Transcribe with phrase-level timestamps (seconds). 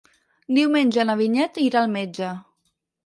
[0.57, 2.35] Diumenge na Vinyet irà al metge.